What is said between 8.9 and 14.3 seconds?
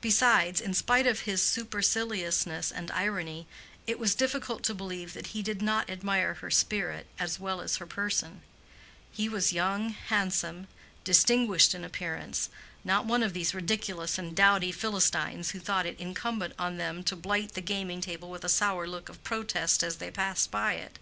he was young, handsome, distinguished in appearance—not one of these ridiculous